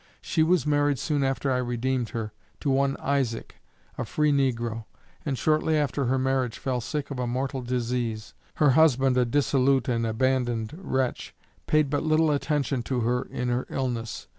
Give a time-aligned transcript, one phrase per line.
[0.19, 3.57] She was married soon after I redeemed her, to one Isaac,
[3.99, 4.85] a free negro,
[5.27, 9.87] and shortly after her marriage fell sick of a mortal disease; her husband a dissolute
[9.87, 11.35] and abandoned wretch,
[11.67, 14.25] paid but little attention to her in her illness.